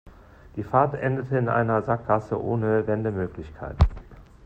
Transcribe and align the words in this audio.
Die 0.55 0.63
Fahrt 0.63 0.95
endete 0.95 1.37
in 1.37 1.47
einer 1.47 1.83
Sackgasse 1.83 2.41
ohne 2.43 2.87
Wendemöglichkeit. 2.87 3.77